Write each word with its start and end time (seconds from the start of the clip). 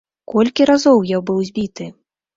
Колькі 0.31 0.65
разоў 0.69 1.05
я 1.13 1.21
быў 1.31 1.39
збіты. 1.51 1.91